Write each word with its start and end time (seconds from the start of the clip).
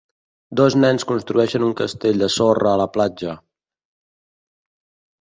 Dos 0.59 0.77
nens 0.83 1.05
construeixen 1.11 1.67
un 1.69 1.77
castell 1.83 2.25
de 2.25 2.31
sorra 2.39 2.75
a 2.75 2.83
la 2.85 2.91
platja. 2.99 3.39